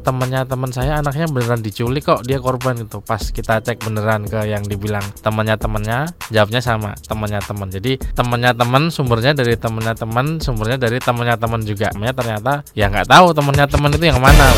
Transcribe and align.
temennya 0.00 0.42
teman 0.42 0.74
saya 0.74 0.98
anaknya 0.98 1.30
beneran 1.30 1.62
diculik 1.62 2.02
kok 2.02 2.26
dia 2.26 2.42
korban 2.42 2.74
gitu. 2.82 2.98
Pas 2.98 3.20
kita 3.20 3.62
cek 3.62 3.86
beneran 3.86 4.26
ke 4.26 4.42
yang 4.48 4.66
dibilang 4.66 5.04
temennya 5.22 5.54
temennya 5.54 6.10
jawabnya 6.34 6.58
sama 6.58 6.96
temennya 7.06 7.38
teman 7.44 7.70
jadi 7.70 7.94
temennya 8.18 8.52
teman 8.56 8.90
sumbernya 8.90 9.32
dari 9.38 9.54
temennya 9.54 9.94
teman 9.94 10.42
sumbernya 10.42 10.82
dari 10.82 10.98
temennya 10.98 11.36
teman 11.38 11.62
juga. 11.62 11.94
Ternyata 11.94 12.66
ya 12.74 12.90
nggak 12.90 13.06
tahu 13.06 13.30
temennya 13.36 13.66
teman 13.70 13.94
itu 13.94 14.04
yang 14.10 14.18
mana. 14.18 14.50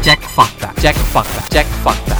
Cek 0.00 0.20
fakta, 0.32 0.68
cek 0.80 0.96
fakta, 1.12 1.40
cek 1.48 1.68
fakta. 1.84 2.19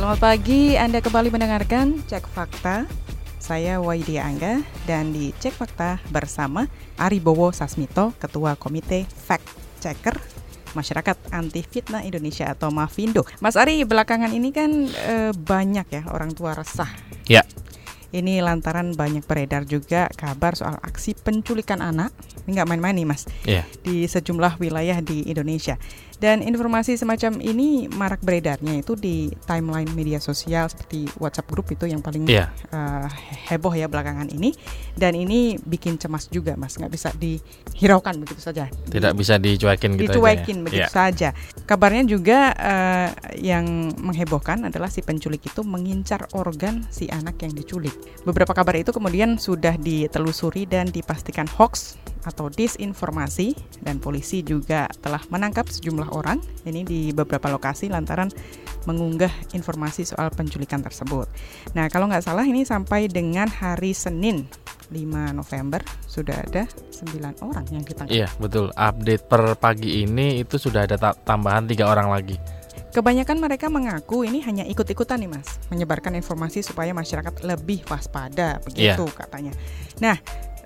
Selamat 0.00 0.32
pagi, 0.32 0.80
Anda 0.80 1.04
kembali 1.04 1.28
mendengarkan 1.28 2.00
Cek 2.08 2.24
Fakta. 2.32 2.88
Saya 3.36 3.84
Waidia 3.84 4.24
Angga 4.24 4.64
dan 4.88 5.12
di 5.12 5.28
Cek 5.36 5.52
Fakta 5.52 6.00
bersama 6.08 6.64
Ari 6.96 7.20
Bowo 7.20 7.52
Sasmito, 7.52 8.16
Ketua 8.16 8.56
Komite 8.56 9.04
Fact 9.04 9.44
Checker 9.76 10.16
Masyarakat 10.72 11.36
Anti 11.36 11.60
Fitnah 11.60 12.00
Indonesia 12.00 12.48
atau 12.48 12.72
Mafindo. 12.72 13.28
Mas 13.44 13.60
Ari, 13.60 13.84
belakangan 13.84 14.32
ini 14.32 14.48
kan 14.56 14.88
eh, 14.88 15.36
banyak 15.36 15.92
ya 15.92 16.08
orang 16.08 16.32
tua 16.32 16.56
resah. 16.56 16.88
Ya. 17.28 17.44
Ini 18.08 18.40
lantaran 18.40 18.96
banyak 18.96 19.28
beredar 19.28 19.68
juga 19.68 20.08
kabar 20.16 20.56
soal 20.56 20.80
aksi 20.80 21.12
penculikan 21.12 21.84
anak. 21.84 22.08
Ini 22.48 22.56
nggak 22.56 22.68
main-main 22.72 22.96
nih, 22.96 23.04
Mas. 23.04 23.28
Iya. 23.44 23.68
Di 23.84 24.08
sejumlah 24.08 24.56
wilayah 24.56 24.98
di 25.04 25.28
Indonesia. 25.28 25.76
Dan 26.20 26.44
informasi 26.44 27.00
semacam 27.00 27.40
ini 27.40 27.88
marak 27.88 28.20
beredarnya 28.20 28.84
itu 28.84 28.92
di 28.92 29.32
timeline 29.48 29.88
media 29.96 30.20
sosial 30.20 30.68
seperti 30.68 31.08
WhatsApp 31.16 31.48
grup 31.48 31.72
itu 31.72 31.88
yang 31.88 32.04
paling 32.04 32.28
Iya. 32.28 32.52
uh, 32.70 33.08
heboh 33.48 33.72
ya 33.72 33.88
belakangan 33.88 34.28
ini. 34.28 34.52
Dan 34.92 35.16
ini 35.16 35.56
bikin 35.56 35.96
cemas 35.96 36.28
juga, 36.28 36.60
Mas. 36.60 36.76
Nggak 36.76 36.92
bisa 36.92 37.08
dihiraukan 37.16 38.20
begitu 38.20 38.40
saja. 38.44 38.68
tidak 38.90 39.16
bisa 39.16 39.38
dicuekin 39.40 39.96
gitu 39.96 40.18
dicuekin 40.18 40.60
aja 40.60 40.66
begitu 40.66 40.82
ya. 40.84 40.88
saja. 40.92 41.28
Kabarnya 41.64 42.04
juga 42.04 42.52
eh, 42.58 43.08
yang 43.40 43.94
menghebohkan 43.96 44.66
adalah 44.66 44.90
si 44.90 45.00
penculik 45.00 45.40
itu 45.46 45.62
mengincar 45.62 46.26
organ 46.36 46.84
si 46.90 47.06
anak 47.08 47.40
yang 47.40 47.54
diculik. 47.54 47.94
Beberapa 48.26 48.52
kabar 48.52 48.76
itu 48.76 48.90
kemudian 48.90 49.38
sudah 49.38 49.78
ditelusuri 49.78 50.66
dan 50.66 50.90
dipastikan 50.90 51.46
hoax 51.48 51.96
atau 52.24 52.52
disinformasi 52.52 53.56
dan 53.84 53.98
polisi 53.98 54.44
juga 54.44 54.86
telah 55.00 55.20
menangkap 55.32 55.68
sejumlah 55.68 56.12
orang 56.12 56.38
ini 56.68 56.84
di 56.84 57.00
beberapa 57.16 57.48
lokasi 57.48 57.88
lantaran 57.88 58.28
mengunggah 58.88 59.32
informasi 59.52 60.08
soal 60.08 60.32
penculikan 60.32 60.80
tersebut. 60.80 61.28
Nah, 61.76 61.88
kalau 61.92 62.08
nggak 62.08 62.24
salah 62.24 62.44
ini 62.48 62.64
sampai 62.64 63.08
dengan 63.12 63.48
hari 63.48 63.92
Senin 63.92 64.48
5 64.90 65.36
November 65.36 65.80
sudah 66.08 66.40
ada 66.42 66.64
9 66.90 67.44
orang 67.46 67.64
yang 67.70 67.84
ditangkap. 67.84 68.12
Iya 68.12 68.28
betul. 68.40 68.72
Update 68.74 69.24
per 69.28 69.54
pagi 69.56 70.02
ini 70.02 70.42
itu 70.42 70.56
sudah 70.58 70.84
ada 70.84 70.96
ta- 70.98 71.16
tambahan 71.16 71.68
tiga 71.68 71.88
orang 71.88 72.10
lagi. 72.10 72.36
Kebanyakan 72.90 73.38
mereka 73.38 73.70
mengaku 73.70 74.26
ini 74.26 74.42
hanya 74.42 74.66
ikut-ikutan 74.66 75.22
nih 75.22 75.30
mas, 75.30 75.62
menyebarkan 75.70 76.10
informasi 76.18 76.66
supaya 76.66 76.90
masyarakat 76.90 77.46
lebih 77.46 77.86
waspada, 77.86 78.58
begitu 78.66 79.06
katanya. 79.14 79.54
Nah, 80.02 80.18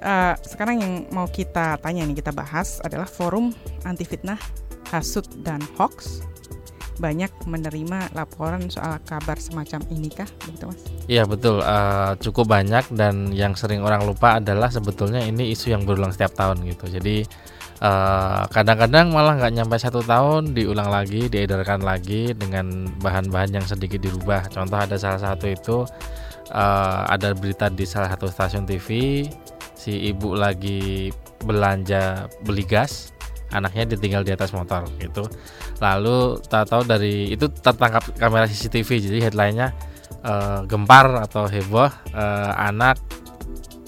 eh, 0.05 0.35
sekarang 0.45 0.77
yang 0.85 0.93
mau 1.11 1.27
kita 1.27 1.81
tanya 1.81 2.05
nih 2.05 2.21
kita 2.21 2.31
bahas 2.31 2.79
adalah 2.85 3.09
forum 3.09 3.51
anti 3.89 4.05
fitnah, 4.05 4.39
hasut 4.93 5.25
dan 5.43 5.65
hoax. 5.81 6.21
Banyak 6.95 7.51
menerima 7.51 8.15
laporan 8.15 8.71
soal 8.71 9.03
kabar 9.03 9.35
semacam 9.35 9.83
ini 9.91 10.15
kah, 10.15 10.31
begitu 10.47 10.71
mas? 10.71 10.81
Iya 11.11 11.27
betul. 11.27 11.59
Eh, 11.59 12.13
cukup 12.23 12.47
banyak 12.47 12.87
dan 12.95 13.35
yang 13.35 13.59
sering 13.59 13.83
orang 13.83 14.07
lupa 14.07 14.39
adalah 14.39 14.71
sebetulnya 14.71 15.19
ini 15.27 15.51
isu 15.51 15.75
yang 15.75 15.83
berulang 15.83 16.15
setiap 16.15 16.39
tahun 16.39 16.63
gitu. 16.63 16.87
Jadi 16.87 17.27
eh, 17.83 18.43
kadang-kadang 18.47 19.11
malah 19.11 19.35
nggak 19.43 19.53
nyampe 19.59 19.75
satu 19.75 20.07
tahun 20.07 20.55
diulang 20.55 20.87
lagi, 20.87 21.27
diedarkan 21.27 21.83
lagi 21.83 22.31
dengan 22.31 22.87
bahan-bahan 23.03 23.59
yang 23.59 23.67
sedikit 23.67 23.99
dirubah. 23.99 24.47
Contoh 24.55 24.79
ada 24.79 24.95
salah 24.95 25.35
satu 25.35 25.51
itu 25.51 25.83
eh, 26.55 27.03
ada 27.11 27.35
berita 27.35 27.67
di 27.75 27.83
salah 27.91 28.15
satu 28.15 28.31
stasiun 28.31 28.71
TV 28.71 29.27
si 29.85 30.09
ibu 30.09 30.33
lagi 30.33 31.13
belanja 31.45 32.33
beli 32.41 32.65
gas 32.65 33.13
anaknya 33.53 33.95
ditinggal 33.95 34.25
di 34.25 34.33
atas 34.33 34.57
motor 34.57 34.89
gitu. 34.97 35.29
Lalu 35.79 36.41
tahu-tahu 36.49 36.83
dari 36.89 37.37
itu 37.37 37.47
tertangkap 37.53 38.17
kamera 38.17 38.49
CCTV 38.49 38.89
jadi 39.05 39.19
headline-nya 39.29 39.69
eh, 40.25 40.61
gempar 40.65 41.29
atau 41.29 41.45
heboh 41.45 41.93
eh, 42.17 42.53
anak 42.57 42.97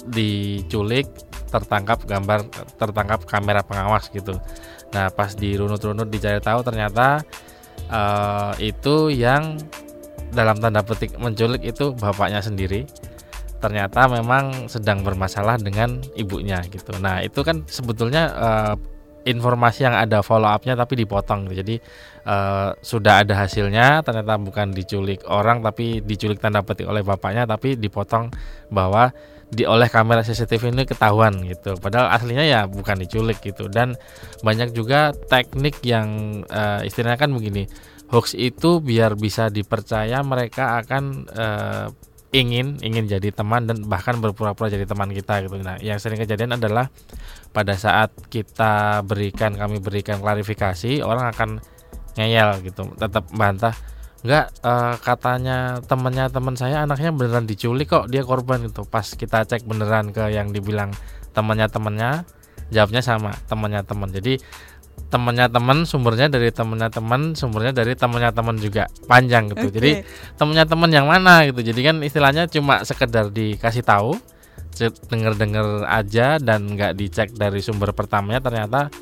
diculik 0.06 1.08
tertangkap 1.48 2.04
gambar 2.04 2.46
tertangkap 2.76 3.24
kamera 3.24 3.64
pengawas 3.64 4.12
gitu. 4.12 4.36
Nah 4.92 5.08
pas 5.10 5.32
dirunut-runut 5.32 6.06
dicari 6.12 6.38
tahu 6.38 6.60
ternyata 6.60 7.24
eh, 7.88 8.52
itu 8.68 9.08
yang 9.08 9.56
dalam 10.30 10.60
tanda 10.60 10.84
petik 10.84 11.16
menculik 11.16 11.64
itu 11.64 11.96
bapaknya 11.96 12.44
sendiri 12.44 12.84
ternyata 13.58 14.06
memang 14.06 14.68
sedang 14.68 15.00
bermasalah 15.00 15.56
dengan 15.60 16.00
ibunya 16.14 16.60
gitu. 16.68 16.92
Nah 17.00 17.24
itu 17.24 17.40
kan 17.40 17.64
sebetulnya 17.66 18.22
eh, 18.36 18.74
informasi 19.26 19.82
yang 19.84 19.98
ada 19.98 20.22
follow 20.22 20.46
up-nya 20.46 20.78
tapi 20.78 21.02
dipotong. 21.02 21.50
Jadi 21.50 21.76
eh, 22.24 22.68
sudah 22.78 23.26
ada 23.26 23.34
hasilnya 23.34 24.06
ternyata 24.06 24.38
bukan 24.38 24.70
diculik 24.70 25.26
orang 25.26 25.60
tapi 25.60 26.00
diculik 26.00 26.38
tanda 26.38 26.62
petik 26.62 26.86
oleh 26.86 27.02
bapaknya 27.02 27.44
tapi 27.44 27.74
dipotong 27.74 28.30
bahwa 28.70 29.10
di 29.46 29.62
oleh 29.62 29.86
kamera 29.86 30.26
CCTV 30.26 30.74
ini 30.74 30.84
ketahuan 30.86 31.38
gitu. 31.46 31.78
Padahal 31.78 32.10
aslinya 32.10 32.42
ya 32.42 32.60
bukan 32.66 32.98
diculik 32.98 33.38
gitu. 33.42 33.70
Dan 33.70 33.94
banyak 34.42 34.74
juga 34.74 35.14
teknik 35.14 35.82
yang 35.86 36.42
eh, 36.46 36.86
istilahnya 36.86 37.18
kan 37.18 37.30
begini. 37.34 37.66
Hoax 38.06 38.38
itu 38.38 38.78
biar 38.78 39.18
bisa 39.18 39.50
dipercaya 39.50 40.22
mereka 40.22 40.78
akan 40.82 41.26
eh, 41.26 41.86
ingin 42.34 42.82
ingin 42.82 43.06
jadi 43.06 43.30
teman 43.30 43.70
dan 43.70 43.86
bahkan 43.86 44.18
berpura-pura 44.18 44.66
jadi 44.66 44.86
teman 44.88 45.14
kita 45.14 45.46
gitu. 45.46 45.54
Nah, 45.62 45.78
yang 45.78 46.02
sering 46.02 46.18
kejadian 46.18 46.58
adalah 46.58 46.90
pada 47.54 47.78
saat 47.78 48.10
kita 48.26 49.02
berikan 49.06 49.54
kami 49.54 49.78
berikan 49.78 50.18
klarifikasi, 50.18 51.06
orang 51.06 51.30
akan 51.30 51.50
ngeyel 52.18 52.66
gitu, 52.66 52.90
tetap 52.98 53.30
bantah. 53.30 53.76
Enggak 54.26 54.50
eh, 54.64 54.94
katanya 55.06 55.78
temannya 55.86 56.26
teman 56.32 56.58
saya 56.58 56.82
anaknya 56.82 57.14
beneran 57.14 57.46
diculik 57.46 57.86
kok, 57.86 58.10
dia 58.10 58.26
korban 58.26 58.66
gitu. 58.66 58.82
Pas 58.88 59.06
kita 59.06 59.46
cek 59.46 59.62
beneran 59.68 60.10
ke 60.10 60.26
yang 60.34 60.50
dibilang 60.50 60.90
temannya 61.30 61.70
temannya, 61.70 62.26
jawabnya 62.74 63.02
sama, 63.06 63.32
temannya 63.46 63.86
teman. 63.86 64.10
Jadi 64.10 64.42
temannya 65.06 65.46
teman 65.46 65.86
sumbernya 65.86 66.26
dari 66.26 66.50
temannya 66.50 66.90
teman 66.90 67.32
sumbernya 67.38 67.72
dari 67.72 67.94
temannya 67.94 68.30
teman 68.34 68.56
juga. 68.58 68.90
Panjang 69.06 69.54
gitu. 69.54 69.70
Oke. 69.70 69.74
jadi 69.78 69.90
temennya 70.34 70.66
temen 70.66 70.90
yang 70.90 71.06
mana 71.06 71.46
gitu. 71.46 71.60
Jadi 71.62 71.80
kan 71.82 71.96
istilahnya 72.02 72.50
cuma 72.50 72.82
sekedar 72.82 73.30
dikasih 73.30 73.86
tahu 73.86 74.18
denger 74.84 75.32
denger 75.40 75.66
aja 75.88 76.36
dan 76.36 76.76
nggak 76.76 76.92
dicek 77.00 77.32
dari 77.32 77.64
sumber 77.64 77.96
pertamanya 77.96 78.44
ternyata 78.44 78.92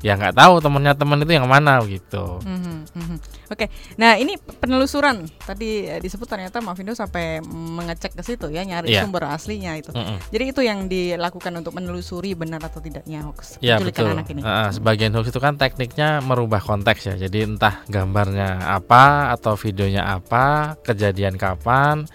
ya 0.00 0.14
nggak 0.14 0.36
tahu 0.36 0.60
temennya 0.60 0.92
temen 0.92 1.16
itu 1.18 1.32
yang 1.32 1.48
mana 1.48 1.80
gitu 1.84 2.38
Mhm, 2.44 2.76
mhm. 2.92 3.16
Oke, 3.44 3.68
nah 3.94 4.16
ini 4.16 4.34
penelusuran 4.36 5.24
tadi 5.38 5.84
eh, 5.84 6.00
disebut 6.00 6.24
ternyata 6.24 6.58
Mavindo 6.58 6.92
sampai 6.92 7.44
mengecek 7.44 8.12
ke 8.12 8.22
situ 8.22 8.48
ya 8.48 8.64
nyari 8.64 8.88
Iya. 8.90 9.04
sumber 9.04 9.28
aslinya 9.28 9.76
itu. 9.76 9.92
Mm-mm. 9.92 10.16
Jadi 10.28 10.44
itu 10.48 10.60
yang 10.60 10.88
dilakukan 10.88 11.52
untuk 11.54 11.72
menelusuri 11.72 12.32
benar 12.32 12.60
atau 12.60 12.80
tidaknya 12.80 13.22
hoax 13.22 13.60
Ya 13.60 13.76
penculikan 13.76 14.00
betul. 14.04 14.14
anak 14.16 14.26
ini. 14.28 14.40
Heeh, 14.40 14.68
sebagian 14.72 15.12
hoax 15.12 15.26
itu 15.28 15.40
kan 15.40 15.54
tekniknya 15.54 16.18
merubah 16.20 16.58
konteks 16.58 17.00
ya. 17.06 17.14
Jadi 17.16 17.44
entah 17.46 17.84
gambarnya 17.86 18.64
apa 18.64 19.30
atau 19.30 19.54
videonya 19.54 20.08
apa, 20.10 20.74
kejadian 20.80 21.36
kapan, 21.36 22.08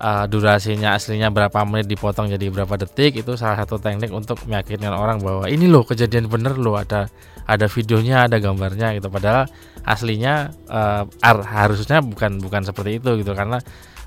eh, 0.00 0.24
durasinya 0.26 0.96
aslinya 0.96 1.28
berapa 1.28 1.60
menit 1.62 1.86
dipotong 1.86 2.26
jadi 2.26 2.48
berapa 2.48 2.74
detik 2.76 3.20
itu 3.20 3.36
salah 3.36 3.60
satu 3.60 3.76
teknik 3.76 4.08
untuk 4.10 4.40
meyakinkan 4.44 4.90
orang 4.90 5.20
bahwa 5.20 5.44
ini 5.46 5.68
loh 5.68 5.84
kejadian 5.84 6.26
bener 6.26 6.56
loh 6.56 6.74
ada 6.74 7.06
ada 7.44 7.66
videonya 7.66 8.24
ada 8.24 8.40
gambarnya 8.40 8.96
gitu. 8.96 9.06
Padahal 9.06 9.44
aslinya 9.82 10.50
ar- 11.20 11.44
harusnya 11.44 11.98
bukan 12.00 12.38
bukan 12.38 12.62
seperti 12.62 12.98
itu 12.98 13.20
gitu 13.20 13.32
karena 13.34 13.58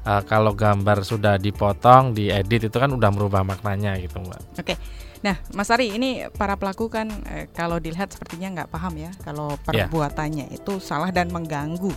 eh, 0.03 0.21
kalau 0.25 0.51
gambar 0.51 1.03
sudah 1.03 1.35
dipotong, 1.37 2.11
diedit 2.11 2.67
itu 2.67 2.77
kan 2.77 2.89
udah 2.89 3.09
merubah 3.11 3.41
maknanya 3.41 3.95
gitu 3.99 4.19
mbak. 4.19 4.41
Oke. 4.57 4.75
Nah, 5.23 5.39
Mas 5.55 5.71
Ari, 5.71 5.95
ini 5.95 6.27
para 6.35 6.59
pelaku 6.59 6.91
kan 6.91 7.07
eh, 7.31 7.47
kalau 7.51 7.79
dilihat 7.79 8.11
sepertinya 8.11 8.59
nggak 8.59 8.69
paham 8.69 8.99
ya 8.99 9.11
kalau 9.23 9.55
Iya. 9.71 9.87
perbuatannya 9.87 10.51
itu 10.51 10.83
salah 10.83 11.15
dan 11.15 11.31
mengganggu. 11.31 11.95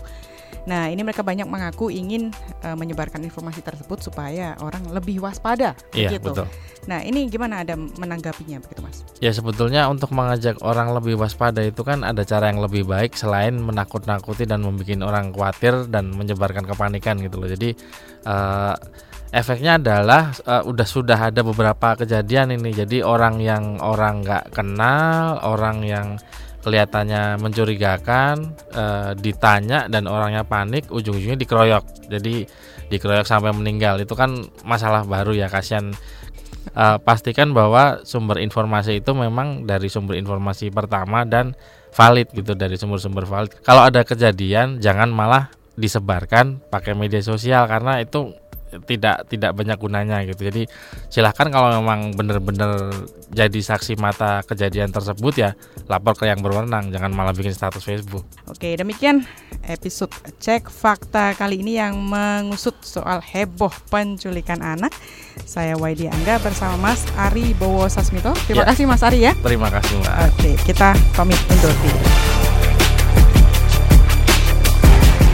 Nah, 0.66 0.90
ini 0.90 1.06
mereka 1.06 1.22
banyak 1.22 1.46
mengaku 1.46 1.94
ingin 1.94 2.34
uh, 2.66 2.75
menyebarkan 2.75 3.22
informasi 3.22 3.62
tersebut 3.62 4.02
supaya 4.02 4.58
orang 4.58 4.82
lebih 4.90 5.22
waspada. 5.22 5.78
Iya, 5.94 6.19
begitu. 6.19 6.34
betul. 6.34 6.46
Nah, 6.87 7.02
ini 7.02 7.26
gimana 7.31 7.62
ada 7.66 7.75
menanggapinya 7.75 8.62
begitu, 8.62 8.81
Mas? 8.82 9.02
Ya 9.19 9.34
sebetulnya 9.34 9.87
untuk 9.90 10.10
mengajak 10.14 10.62
orang 10.62 10.94
lebih 10.94 11.19
waspada 11.19 11.62
itu 11.62 11.82
kan 11.82 12.06
ada 12.06 12.22
cara 12.22 12.50
yang 12.50 12.62
lebih 12.62 12.87
baik 12.87 13.14
selain 13.19 13.58
menakut-nakuti 13.58 14.46
dan 14.46 14.62
membuat 14.62 15.02
orang 15.02 15.34
khawatir 15.34 15.90
dan 15.90 16.14
menyebarkan 16.14 16.62
kepanikan 16.62 17.19
gitu 17.19 17.42
loh. 17.42 17.50
Jadi 17.50 17.75
uh, 18.26 18.75
efeknya 19.34 19.78
adalah 19.82 20.31
uh, 20.46 20.62
udah 20.62 20.87
sudah 20.87 21.19
ada 21.31 21.42
beberapa 21.42 21.99
kejadian 21.99 22.54
ini. 22.54 22.70
Jadi 22.70 23.02
orang 23.02 23.42
yang 23.42 23.82
orang 23.82 24.22
nggak 24.22 24.54
kenal, 24.54 25.42
orang 25.42 25.82
yang 25.82 26.08
kelihatannya 26.66 27.38
mencurigakan 27.38 28.58
e, 28.74 28.84
ditanya 29.22 29.86
dan 29.86 30.10
orangnya 30.10 30.42
panik 30.42 30.90
ujung-ujungnya 30.90 31.38
dikeroyok. 31.38 32.10
Jadi 32.10 32.42
dikeroyok 32.90 33.22
sampai 33.22 33.54
meninggal. 33.54 34.02
Itu 34.02 34.18
kan 34.18 34.34
masalah 34.66 35.06
baru 35.06 35.30
ya 35.30 35.46
kasihan. 35.46 35.94
E, 36.74 36.84
pastikan 37.06 37.54
bahwa 37.54 38.02
sumber 38.02 38.42
informasi 38.42 38.98
itu 38.98 39.14
memang 39.14 39.62
dari 39.62 39.86
sumber 39.86 40.18
informasi 40.18 40.74
pertama 40.74 41.22
dan 41.22 41.54
valid 41.94 42.34
gitu 42.34 42.58
dari 42.58 42.74
sumber-sumber 42.74 43.22
valid. 43.22 43.62
Kalau 43.62 43.86
ada 43.86 44.02
kejadian 44.02 44.82
jangan 44.82 45.06
malah 45.14 45.54
disebarkan 45.78 46.66
pakai 46.66 46.98
media 46.98 47.22
sosial 47.22 47.68
karena 47.70 48.02
itu 48.02 48.34
tidak 48.86 49.30
tidak 49.30 49.54
banyak 49.54 49.78
gunanya 49.78 50.22
gitu. 50.26 50.46
Jadi 50.46 50.66
silahkan 51.08 51.48
kalau 51.48 51.80
memang 51.80 52.12
benar-benar 52.18 52.92
jadi 53.30 53.60
saksi 53.62 53.98
mata 53.98 54.42
kejadian 54.44 54.90
tersebut 54.90 55.34
ya 55.38 55.50
lapor 55.86 56.18
ke 56.18 56.26
yang 56.26 56.42
berwenang, 56.42 56.90
jangan 56.90 57.14
malah 57.14 57.32
bikin 57.32 57.54
status 57.54 57.82
Facebook. 57.86 58.26
Oke, 58.50 58.74
demikian 58.74 59.22
episode 59.66 60.12
cek 60.42 60.68
fakta 60.68 61.34
kali 61.38 61.62
ini 61.62 61.78
yang 61.78 61.96
mengusut 61.98 62.74
soal 62.82 63.22
heboh 63.22 63.72
penculikan 63.88 64.60
anak. 64.60 64.90
Saya 65.46 65.76
Waidi 65.76 66.08
Angga 66.08 66.40
bersama 66.40 66.90
Mas 66.90 67.04
Ari 67.14 67.52
Bowo 67.54 67.86
Sasmito. 67.86 68.32
Terima 68.48 68.64
ya. 68.64 68.72
kasih 68.72 68.84
Mas 68.88 69.02
Ari 69.04 69.20
ya. 69.20 69.32
Terima 69.44 69.68
kasih 69.68 69.94
Mbak. 70.00 70.14
Oke, 70.32 70.50
kita 70.64 70.90
pamit 71.12 71.38
undur 71.52 71.72
diri. 71.84 72.02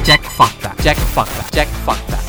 Cek 0.03 0.23
fakta, 0.35 0.75
cek 0.83 0.99
fakta, 1.15 1.43
cek 1.55 1.71
fakta. 1.87 2.22